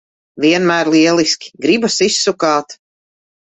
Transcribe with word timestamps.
Vienmēr 0.45 0.89
lieliski! 0.93 1.53
Gribas 1.67 2.01
izsukāt. 2.09 2.77